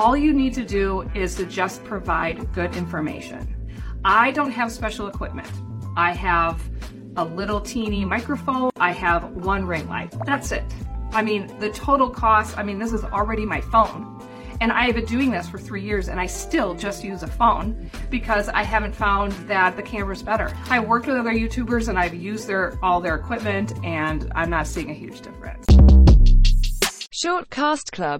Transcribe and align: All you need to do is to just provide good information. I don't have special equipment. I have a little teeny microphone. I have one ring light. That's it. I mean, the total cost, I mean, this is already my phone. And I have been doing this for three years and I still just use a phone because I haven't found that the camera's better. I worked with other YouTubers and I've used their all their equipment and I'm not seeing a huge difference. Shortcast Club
All 0.00 0.16
you 0.16 0.32
need 0.32 0.54
to 0.54 0.64
do 0.64 1.10
is 1.12 1.34
to 1.34 1.44
just 1.44 1.82
provide 1.82 2.52
good 2.52 2.76
information. 2.76 3.56
I 4.04 4.30
don't 4.30 4.52
have 4.52 4.70
special 4.70 5.08
equipment. 5.08 5.50
I 5.96 6.12
have 6.12 6.62
a 7.16 7.24
little 7.24 7.60
teeny 7.60 8.04
microphone. 8.04 8.70
I 8.76 8.92
have 8.92 9.24
one 9.32 9.66
ring 9.66 9.88
light. 9.88 10.14
That's 10.24 10.52
it. 10.52 10.62
I 11.10 11.22
mean, 11.22 11.52
the 11.58 11.70
total 11.70 12.08
cost, 12.08 12.56
I 12.56 12.62
mean, 12.62 12.78
this 12.78 12.92
is 12.92 13.02
already 13.02 13.44
my 13.44 13.60
phone. 13.60 14.22
And 14.60 14.70
I 14.70 14.84
have 14.86 14.94
been 14.94 15.04
doing 15.04 15.32
this 15.32 15.48
for 15.48 15.58
three 15.58 15.82
years 15.82 16.08
and 16.08 16.20
I 16.20 16.26
still 16.26 16.76
just 16.76 17.02
use 17.02 17.24
a 17.24 17.26
phone 17.26 17.90
because 18.08 18.48
I 18.48 18.62
haven't 18.62 18.94
found 18.94 19.32
that 19.48 19.74
the 19.74 19.82
camera's 19.82 20.22
better. 20.22 20.56
I 20.70 20.78
worked 20.78 21.08
with 21.08 21.16
other 21.16 21.32
YouTubers 21.32 21.88
and 21.88 21.98
I've 21.98 22.14
used 22.14 22.46
their 22.46 22.78
all 22.84 23.00
their 23.00 23.16
equipment 23.16 23.72
and 23.84 24.30
I'm 24.36 24.48
not 24.48 24.68
seeing 24.68 24.90
a 24.90 24.94
huge 24.94 25.22
difference. 25.22 25.66
Shortcast 27.20 27.90
Club 27.90 28.16